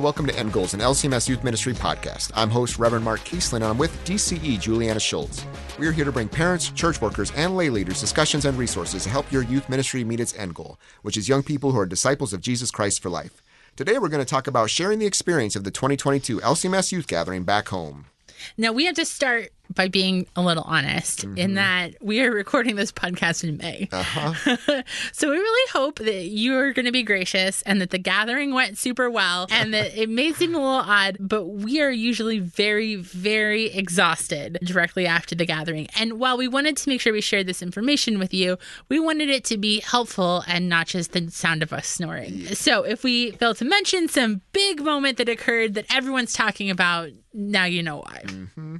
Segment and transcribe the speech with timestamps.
[0.00, 2.32] and welcome to End Goals, an LCMS Youth Ministry podcast.
[2.34, 5.44] I'm host Reverend Mark Kiessling, and I'm with DCE Julianna Shults.
[5.78, 9.10] We are here to bring parents, church workers, and lay leaders discussions and resources to
[9.10, 12.32] help your youth ministry meet its end goal, which is young people who are disciples
[12.32, 13.42] of Jesus Christ for life.
[13.76, 17.44] Today, we're going to talk about sharing the experience of the 2022 LCMS Youth Gathering
[17.44, 18.06] back home.
[18.56, 21.38] Now, we have to start by being a little honest mm-hmm.
[21.38, 23.88] in that we are recording this podcast in May.
[23.92, 24.82] Uh-huh.
[25.12, 28.52] so we really hope that you are going to be gracious and that the gathering
[28.52, 32.38] went super well and that it may seem a little odd, but we are usually
[32.38, 35.86] very, very exhausted directly after the gathering.
[35.98, 38.58] And while we wanted to make sure we shared this information with you,
[38.88, 42.46] we wanted it to be helpful and not just the sound of us snoring.
[42.54, 47.10] So if we fail to mention some big moment that occurred that everyone's talking about,
[47.32, 48.22] now you know why.
[48.24, 48.76] Mm-hmm.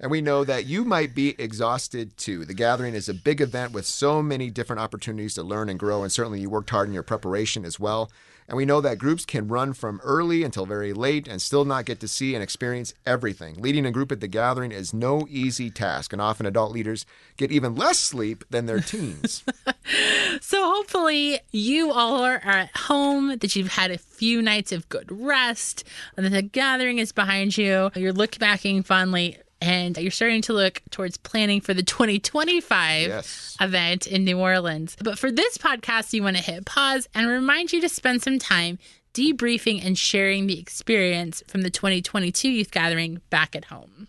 [0.00, 2.46] And we know that you might be exhausted too.
[2.46, 6.02] The gathering is a big event with so many different opportunities to learn and grow,
[6.02, 8.10] and certainly you worked hard in your preparation as well.
[8.48, 11.84] And we know that groups can run from early until very late and still not
[11.84, 13.54] get to see and experience everything.
[13.60, 17.04] Leading a group at the gathering is no easy task, and often adult leaders
[17.36, 19.44] get even less sleep than their teens.
[20.40, 25.12] so hopefully you all are at home, that you've had a few nights of good
[25.12, 25.84] rest,
[26.16, 27.90] and that the gathering is behind you.
[27.94, 33.56] You're looking back fondly and you're starting to look towards planning for the 2025 yes.
[33.60, 34.96] event in New Orleans.
[35.02, 38.38] But for this podcast, you want to hit pause and remind you to spend some
[38.38, 38.78] time
[39.12, 44.08] debriefing and sharing the experience from the 2022 youth gathering back at home.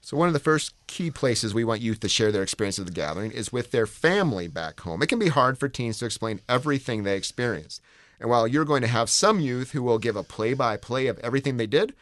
[0.00, 2.86] So, one of the first key places we want youth to share their experience of
[2.86, 5.02] the gathering is with their family back home.
[5.02, 7.80] It can be hard for teens to explain everything they experienced.
[8.18, 11.06] And while you're going to have some youth who will give a play by play
[11.06, 11.94] of everything they did,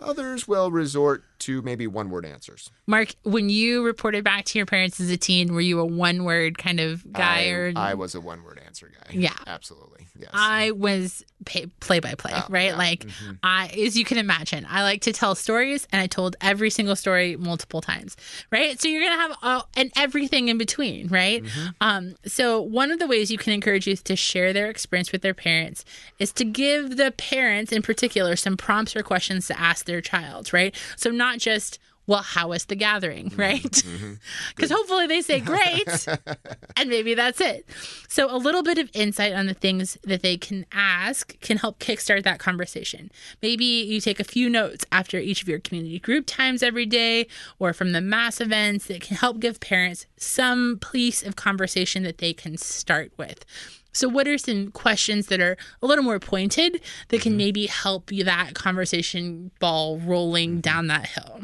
[0.00, 2.70] Others will resort to maybe one word answers.
[2.86, 6.24] Mark, when you reported back to your parents as a teen, were you a one
[6.24, 9.12] word kind of guy I, or I was a one word answer guy.
[9.12, 9.34] Yeah.
[9.46, 10.06] Absolutely.
[10.18, 10.30] Yes.
[10.32, 12.70] I was play by play, right?
[12.70, 12.76] Yeah.
[12.76, 13.32] Like mm-hmm.
[13.42, 16.96] I as you can imagine, I like to tell stories and I told every single
[16.96, 18.16] story multiple times,
[18.50, 18.80] right?
[18.80, 21.42] So you're going to have all, and everything in between, right?
[21.42, 21.68] Mm-hmm.
[21.80, 25.22] Um so one of the ways you can encourage youth to share their experience with
[25.22, 25.84] their parents
[26.18, 30.52] is to give the parents in particular some prompts or questions to ask their child,
[30.52, 30.74] right?
[30.96, 33.40] So not just well, how was the gathering, mm-hmm.
[33.40, 33.62] right?
[33.62, 34.70] Because mm-hmm.
[34.74, 36.08] hopefully they say great,
[36.76, 37.66] and maybe that's it.
[38.08, 41.78] So, a little bit of insight on the things that they can ask can help
[41.78, 43.12] kickstart that conversation.
[43.42, 47.26] Maybe you take a few notes after each of your community group times every day
[47.58, 52.18] or from the mass events that can help give parents some piece of conversation that
[52.18, 53.44] they can start with.
[53.92, 57.36] So, what are some questions that are a little more pointed that can mm-hmm.
[57.36, 60.60] maybe help you that conversation ball rolling mm-hmm.
[60.60, 61.42] down that hill?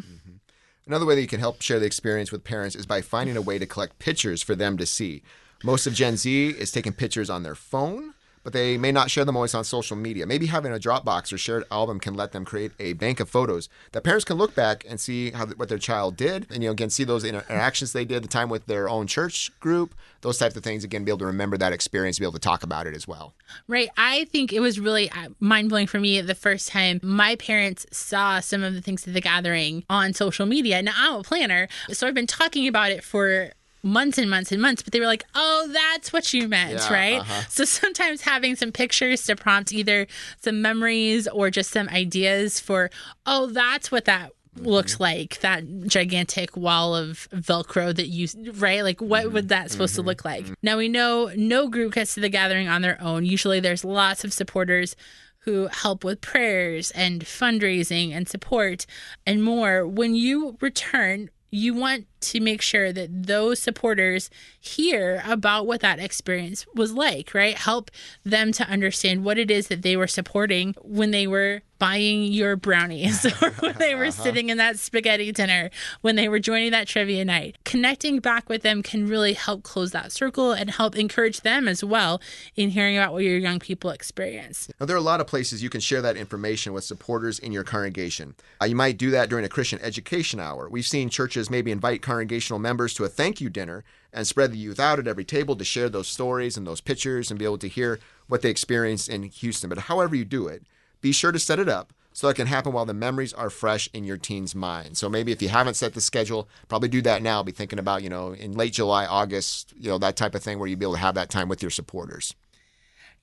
[0.87, 3.43] Another way that you can help share the experience with parents is by finding a
[3.43, 5.23] way to collect pictures for them to see.
[5.63, 8.14] Most of Gen Z is taking pictures on their phone
[8.45, 10.27] but they may not share them always on social media.
[10.27, 13.69] Maybe having a Dropbox or shared album can let them create a bank of photos
[13.93, 16.73] that parents can look back and see how what their child did, and you know
[16.73, 20.55] again see those interactions they did, the time with their own church group, those types
[20.55, 20.85] of things.
[20.85, 23.35] Again, be able to remember that experience, be able to talk about it as well.
[23.67, 23.89] Right.
[23.97, 27.87] I think it was really uh, mind blowing for me the first time my parents
[27.91, 30.83] saw some of the things at the gathering on social media.
[30.83, 33.53] Now I'm a planner, so I've been talking about it for
[33.85, 36.93] months and months and months, but they were like, oh, that's what you meant, yeah,
[36.93, 37.21] right?
[37.21, 37.43] Uh-huh.
[37.49, 40.07] So sometimes having some pictures to prompt either
[40.43, 42.91] some memories or just some ideas for,
[43.27, 44.67] oh, that's what that mm-hmm.
[44.67, 49.35] looks like that gigantic wall of velcro that you right like what mm-hmm.
[49.35, 50.03] would that supposed mm-hmm.
[50.03, 50.55] to look like mm-hmm.
[50.63, 54.25] now we know no group gets to the gathering on their own usually there's lots
[54.25, 54.97] of supporters
[55.39, 58.87] who help with prayers and fundraising and support
[59.27, 64.29] and more when you return you want to make sure that those supporters
[64.61, 67.57] hear about what that experience was like, right?
[67.57, 67.93] Help
[68.25, 72.57] them to understand what it is that they were supporting when they were buying your
[72.57, 74.23] brownies or when they were uh-huh.
[74.23, 75.69] sitting in that spaghetti dinner,
[76.01, 77.59] when they were joining that trivia night.
[77.65, 81.85] Connecting back with them can really help close that circle and help encourage them as
[81.85, 82.23] well
[82.57, 84.71] in hearing about what your young people experience.
[84.81, 87.53] Now, there are a lot of places you can share that information with supporters in
[87.53, 88.35] your congregation.
[88.63, 90.71] Uh, you might do that during a Christian education hour.
[90.71, 94.59] We've seen churches maybe invite congregational members to a thank you dinner and spread the
[94.59, 97.59] youth out at every table to share those stories and those pictures and be able
[97.59, 99.69] to hear what they experienced in Houston.
[99.69, 100.63] But however you do it,
[101.05, 103.91] be sure to set it up so it can happen while the memories are fresh
[103.93, 104.97] in your teen's mind.
[104.97, 107.43] So maybe if you haven't set the schedule, probably do that now.
[107.43, 110.59] Be thinking about, you know, in late July, August, you know, that type of thing
[110.59, 112.35] where you'd be able to have that time with your supporters.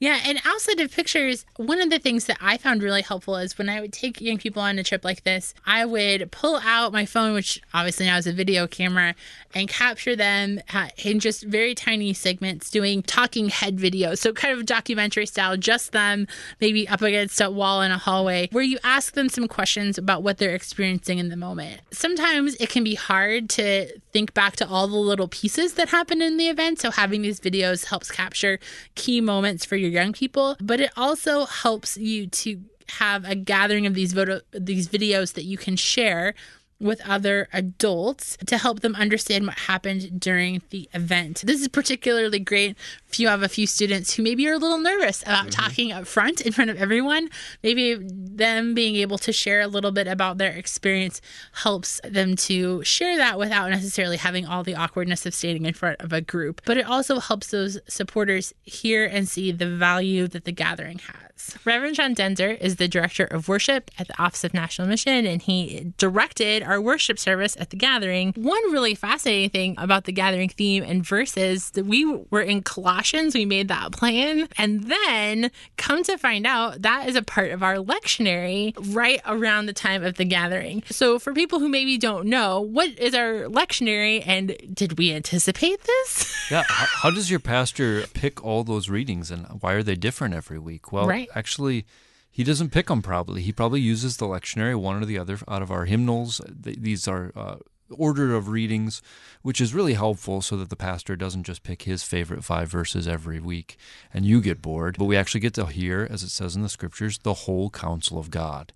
[0.01, 3.59] Yeah, and outside of pictures, one of the things that I found really helpful is
[3.59, 6.92] when I would take young people on a trip like this, I would pull out
[6.92, 9.13] my phone, which obviously now is a video camera,
[9.53, 14.18] and capture them uh, in just very tiny segments, doing talking head videos.
[14.18, 16.25] So, kind of documentary style, just them
[16.59, 20.24] maybe up against a wall in a hallway, where you ask them some questions about
[20.24, 21.80] what they're experiencing in the moment.
[21.92, 26.21] Sometimes it can be hard to think back to all the little pieces that happen
[26.21, 26.79] in the event.
[26.79, 28.59] So, having these videos helps capture
[28.95, 32.61] key moments for your young people, but it also helps you to
[32.99, 36.33] have a gathering of these photo these videos that you can share
[36.81, 41.42] with other adults to help them understand what happened during the event.
[41.45, 42.75] This is particularly great
[43.07, 45.62] if you have a few students who maybe are a little nervous about mm-hmm.
[45.62, 47.30] talking up front in front of everyone.
[47.63, 52.83] Maybe them being able to share a little bit about their experience helps them to
[52.83, 56.62] share that without necessarily having all the awkwardness of standing in front of a group.
[56.66, 61.31] But it also helps those supporters hear and see the value that the gathering has.
[61.65, 65.41] Reverend John Denzer is the director of worship at the Office of National Mission, and
[65.41, 68.33] he directed our worship service at the gathering.
[68.35, 73.33] One really fascinating thing about the gathering theme and verses that we were in Colossians,
[73.33, 77.63] we made that plan, and then come to find out that is a part of
[77.63, 80.83] our lectionary right around the time of the gathering.
[80.89, 85.83] So, for people who maybe don't know, what is our lectionary, and did we anticipate
[85.83, 86.51] this?
[86.51, 86.63] yeah.
[86.67, 90.59] How, how does your pastor pick all those readings, and why are they different every
[90.59, 90.91] week?
[90.91, 91.86] Well, right actually
[92.30, 93.42] he doesn't pick them probably.
[93.42, 96.39] He probably uses the lectionary, one or the other, out of our hymnals.
[96.48, 97.57] These are uh,
[97.92, 99.01] order of readings,
[99.42, 103.07] which is really helpful so that the pastor doesn't just pick his favorite five verses
[103.07, 103.78] every week
[104.13, 104.95] and you get bored.
[104.98, 108.18] But we actually get to hear, as it says in the scriptures, the whole counsel
[108.18, 108.72] of God.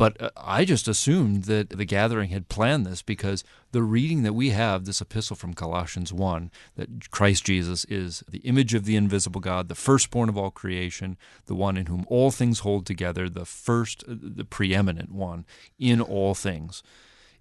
[0.00, 4.32] But uh, I just assumed that the gathering had planned this because the reading that
[4.32, 8.96] we have, this epistle from Colossians 1, that Christ Jesus is the image of the
[8.96, 13.28] invisible God, the firstborn of all creation, the one in whom all things hold together,
[13.28, 15.44] the first, uh, the preeminent one
[15.78, 16.82] in all things.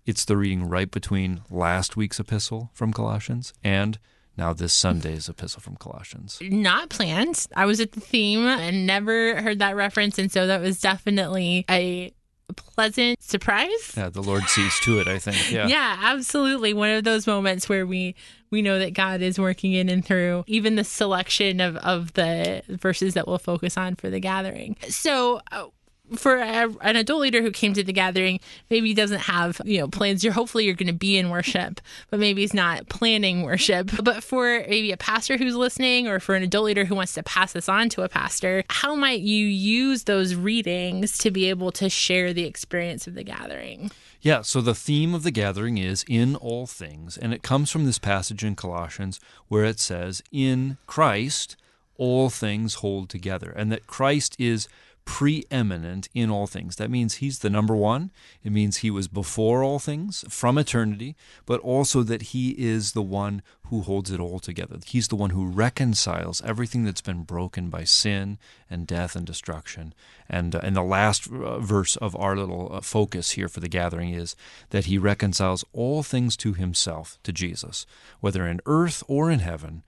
[0.06, 4.00] It's the reading right between last week's epistle from Colossians and
[4.36, 6.40] now this Sunday's epistle from Colossians.
[6.42, 7.48] Not planned.
[7.56, 10.20] I was at the theme and never heard that reference.
[10.20, 12.14] And so that was definitely a
[12.54, 13.94] pleasant surprise.
[13.96, 15.52] Yeah, the Lord sees to it, I think.
[15.52, 15.68] Yeah.
[15.68, 16.74] Yeah, absolutely.
[16.74, 18.16] One of those moments where we
[18.52, 22.64] we know that God is working in and through even the selection of of the
[22.68, 24.76] verses that we'll focus on for the gathering.
[24.90, 25.68] So, uh,
[26.16, 28.40] for a, an adult leader who came to the gathering,
[28.70, 30.24] maybe doesn't have you know plans.
[30.24, 33.92] You're hopefully you're going to be in worship, but maybe he's not planning worship.
[34.10, 37.22] But for maybe a pastor who's listening, or for an adult leader who wants to
[37.22, 41.72] pass this on to a pastor, how might you use those readings to be able
[41.74, 43.92] to share the experience of the gathering?
[44.22, 47.86] Yeah, so the theme of the gathering is in all things, and it comes from
[47.86, 51.56] this passage in Colossians where it says, In Christ,
[51.98, 54.68] all things hold together, and that Christ is
[55.10, 56.76] preeminent in all things.
[56.76, 58.12] That means he's the number one.
[58.44, 61.16] It means he was before all things from eternity,
[61.48, 64.78] but also that he is the one who holds it all together.
[64.86, 68.38] He's the one who reconciles everything that's been broken by sin
[68.70, 69.96] and death and destruction.
[70.30, 73.68] And, uh, and the last uh, verse of our little uh, focus here for the
[73.68, 74.36] gathering is
[74.70, 77.88] that he reconciles all things to himself, to Jesus,
[78.20, 79.82] whether in earth or in heaven,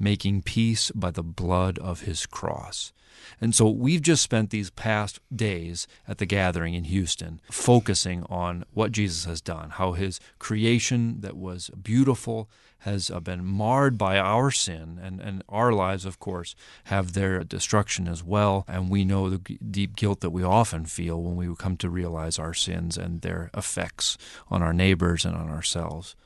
[0.00, 2.92] making peace by the blood of his cross.
[3.40, 8.64] And so we've just spent these past days at the gathering in Houston focusing on
[8.72, 12.48] what Jesus has done, how his creation that was beautiful
[12.80, 16.54] has uh, been marred by our sin, and, and our lives, of course,
[16.84, 18.64] have their destruction as well.
[18.66, 22.38] And we know the deep guilt that we often feel when we come to realize
[22.38, 24.16] our sins and their effects
[24.50, 26.16] on our neighbors and on ourselves.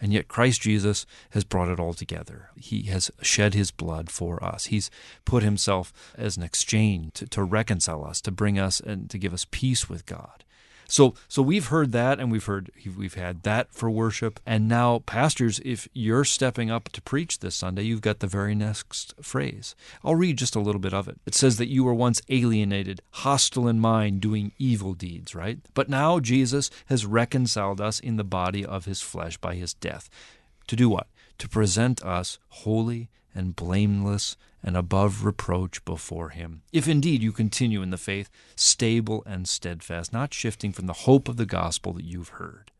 [0.00, 2.50] And yet Christ Jesus has brought it all together.
[2.56, 4.66] He has shed his blood for us.
[4.66, 4.90] He's
[5.24, 9.34] put himself as an exchange to, to reconcile us, to bring us and to give
[9.34, 10.44] us peace with God.
[10.90, 14.98] So so we've heard that and we've heard we've had that for worship and now
[15.06, 19.76] pastors if you're stepping up to preach this Sunday you've got the very next phrase.
[20.04, 21.20] I'll read just a little bit of it.
[21.26, 25.60] It says that you were once alienated, hostile in mind, doing evil deeds, right?
[25.74, 30.10] But now Jesus has reconciled us in the body of his flesh by his death.
[30.66, 31.06] To do what?
[31.38, 36.62] To present us holy and blameless and above reproach before him.
[36.72, 41.28] If indeed you continue in the faith, stable and steadfast, not shifting from the hope
[41.28, 42.70] of the gospel that you've heard.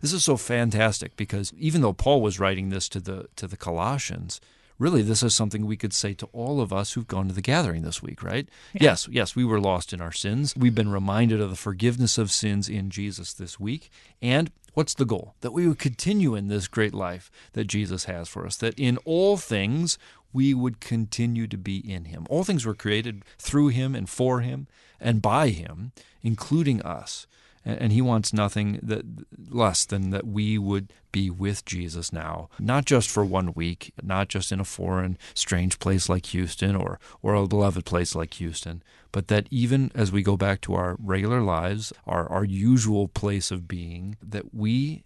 [0.00, 3.56] This is so fantastic because even though Paul was writing this to the to the
[3.56, 4.40] Colossians,
[4.78, 7.42] really this is something we could say to all of us who've gone to the
[7.42, 8.48] gathering this week, right?
[8.72, 8.82] Yeah.
[8.82, 10.54] Yes, yes, we were lost in our sins.
[10.56, 13.90] We've been reminded of the forgiveness of sins in Jesus this week,
[14.22, 15.34] and What's the goal?
[15.40, 18.98] That we would continue in this great life that Jesus has for us, that in
[18.98, 19.98] all things
[20.32, 22.26] we would continue to be in him.
[22.28, 24.66] All things were created through him and for him
[25.00, 27.26] and by him, including us.
[27.64, 29.04] And he wants nothing that,
[29.48, 34.28] less than that we would be with Jesus now, not just for one week, not
[34.28, 38.82] just in a foreign, strange place like Houston or, or a beloved place like Houston,
[39.12, 43.50] but that even as we go back to our regular lives, our, our usual place
[43.50, 45.04] of being, that we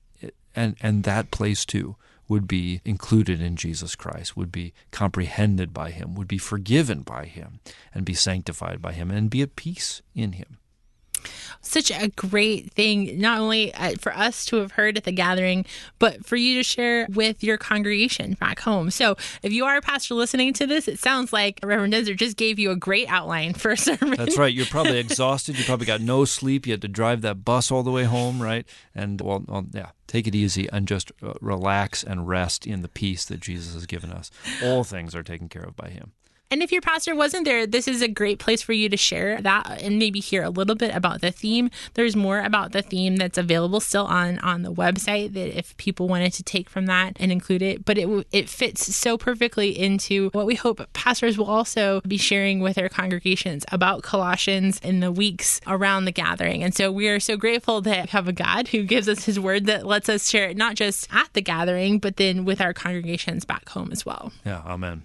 [0.57, 1.95] and, and that place too
[2.27, 7.27] would be included in Jesus Christ, would be comprehended by Him, would be forgiven by
[7.27, 7.61] Him,
[7.95, 10.59] and be sanctified by Him, and be at peace in Him
[11.61, 15.65] such a great thing, not only uh, for us to have heard at the gathering,
[15.99, 18.91] but for you to share with your congregation back home.
[18.91, 22.37] So, if you are a pastor listening to this, it sounds like Reverend Denzer just
[22.37, 24.17] gave you a great outline for a sermon.
[24.17, 24.53] That's right.
[24.53, 25.59] You're probably exhausted.
[25.59, 26.67] You probably got no sleep.
[26.67, 28.67] You had to drive that bus all the way home, right?
[28.95, 32.89] And, well, well yeah, take it easy and just uh, relax and rest in the
[32.89, 34.31] peace that Jesus has given us.
[34.63, 36.13] All things are taken care of by Him.
[36.51, 39.41] And if your pastor wasn't there, this is a great place for you to share
[39.43, 41.71] that and maybe hear a little bit about the theme.
[41.93, 46.09] There's more about the theme that's available still on on the website that if people
[46.09, 50.31] wanted to take from that and include it, but it it fits so perfectly into
[50.31, 55.13] what we hope pastors will also be sharing with their congregations about Colossians in the
[55.13, 56.63] weeks around the gathering.
[56.63, 59.39] And so we are so grateful that we have a God who gives us his
[59.39, 62.73] word that lets us share it not just at the gathering, but then with our
[62.73, 64.33] congregations back home as well.
[64.47, 65.03] Yeah, amen.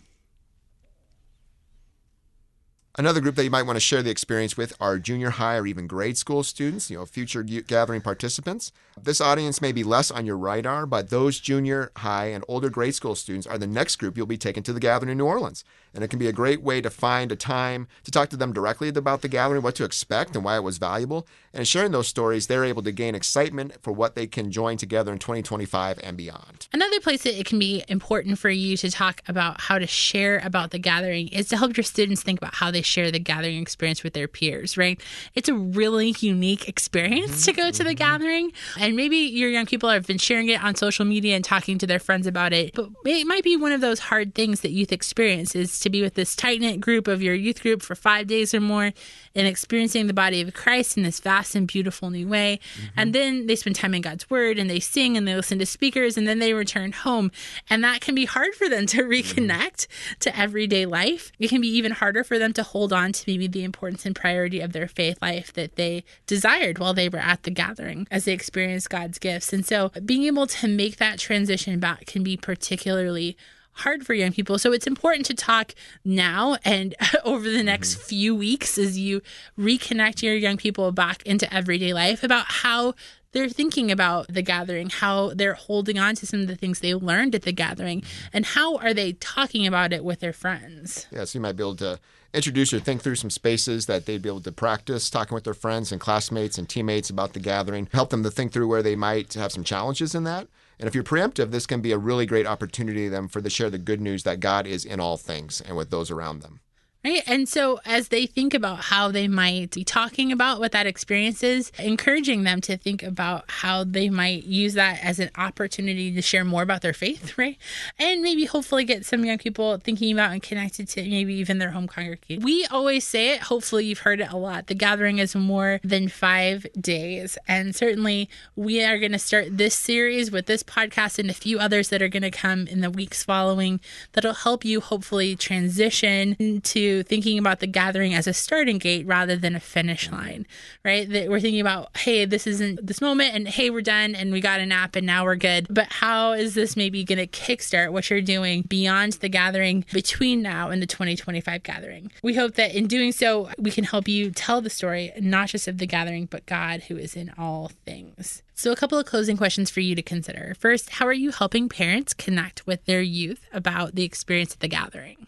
[2.95, 5.65] Another group that you might want to share the experience with are junior high or
[5.65, 8.71] even grade school students, you know, future gathering participants.
[9.01, 12.93] This audience may be less on your radar, but those junior high and older grade
[12.93, 15.63] school students are the next group you'll be taking to the gathering in New Orleans.
[15.95, 18.53] And it can be a great way to find a time to talk to them
[18.53, 21.27] directly about the gathering, what to expect and why it was valuable.
[21.51, 25.11] And sharing those stories, they're able to gain excitement for what they can join together
[25.11, 26.67] in 2025 and beyond.
[26.73, 30.41] Another place that it can be important for you to talk about how to share
[30.43, 33.61] about the gathering is to help your students think about how they share the gathering
[33.61, 34.99] experience with their peers, right?
[35.35, 37.97] It's a really unique experience to go to the mm-hmm.
[37.97, 38.53] gathering.
[38.79, 41.87] And maybe your young people have been sharing it on social media and talking to
[41.87, 42.73] their friends about it.
[42.73, 46.01] But it might be one of those hard things that youth experience is to be
[46.01, 48.91] with this tight knit group of your youth group for five days or more
[49.35, 52.59] and experiencing the body of Christ in this vast and beautiful new way.
[52.75, 52.87] Mm-hmm.
[52.99, 55.65] And then they spend time in God's word and they sing and they listen to
[55.65, 57.31] speakers and then they return home.
[57.69, 59.47] And that can be hard for them to reconnect
[59.87, 60.19] mm-hmm.
[60.19, 61.31] to everyday life.
[61.39, 64.15] It can be even harder for them to hold on to maybe the importance and
[64.15, 68.25] priority of their faith life that they desired while they were at the gathering as
[68.25, 69.53] they experienced God's gifts.
[69.53, 73.37] And so being able to make that transition back can be particularly
[73.73, 74.57] hard for young people.
[74.57, 78.07] So it's important to talk now and over the next mm-hmm.
[78.07, 79.21] few weeks as you
[79.57, 82.95] reconnect your young people back into everyday life about how
[83.33, 86.95] they're thinking about the gathering, how they're holding on to some of the things they
[86.95, 88.27] learned at the gathering, mm-hmm.
[88.33, 91.05] and how are they talking about it with their friends.
[91.11, 91.99] Yeah, so you might be able to
[92.33, 95.53] introduce or think through some spaces that they'd be able to practice talking with their
[95.53, 98.95] friends and classmates and teammates about the gathering, help them to think through where they
[98.95, 100.47] might have some challenges in that.
[100.79, 103.69] And if you're preemptive, this can be a really great opportunity them for to share
[103.69, 106.59] the good news that God is in all things and with those around them.
[107.03, 107.21] Right.
[107.27, 111.43] And so, as they think about how they might be talking about what that experience
[111.43, 116.21] is, encouraging them to think about how they might use that as an opportunity to
[116.21, 117.57] share more about their faith, right?
[117.99, 121.71] And maybe hopefully get some young people thinking about and connected to maybe even their
[121.71, 122.41] home congregation.
[122.41, 124.67] We always say it, hopefully, you've heard it a lot.
[124.67, 127.37] The gathering is more than five days.
[127.49, 131.59] And certainly, we are going to start this series with this podcast and a few
[131.59, 133.81] others that are going to come in the weeks following
[134.13, 136.61] that'll help you hopefully transition
[137.01, 140.45] thinking about the gathering as a starting gate rather than a finish line,
[140.85, 141.09] right?
[141.09, 144.41] That we're thinking about, hey, this isn't this moment, and hey, we're done, and we
[144.41, 145.67] got a nap, and now we're good.
[145.69, 150.41] But how is this maybe going to kickstart what you're doing beyond the gathering between
[150.41, 152.11] now and the 2025 gathering?
[152.21, 155.67] We hope that in doing so, we can help you tell the story, not just
[155.67, 158.43] of the gathering, but God who is in all things.
[158.55, 160.55] So, a couple of closing questions for you to consider.
[160.59, 164.67] First, how are you helping parents connect with their youth about the experience at the
[164.67, 165.27] gathering?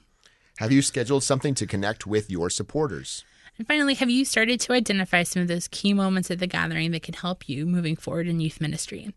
[0.58, 3.26] Have you scheduled something to connect with your supporters?
[3.58, 6.92] And finally, have you started to identify some of those key moments at the gathering
[6.92, 9.14] that can help you moving forward in youth ministry?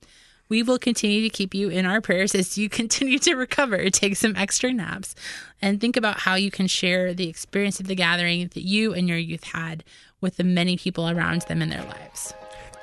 [0.49, 4.17] We will continue to keep you in our prayers as you continue to recover, take
[4.17, 5.15] some extra naps,
[5.63, 9.09] and think about how you can share the experience of the gathering that you and
[9.09, 9.85] your youth had
[10.21, 12.35] with the many people around them in their lives.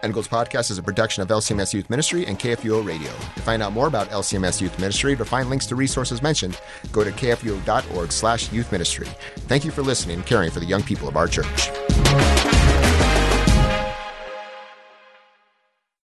[0.06, 3.10] End Goals Podcast is a production of LCMS Youth Ministry and KFUO Radio.
[3.10, 7.04] To find out more about LCMS Youth Ministry or find links to resources mentioned, go
[7.04, 9.08] to kfuo.org slash youth ministry.
[9.48, 11.72] Thank you for listening and caring for the young people of our church.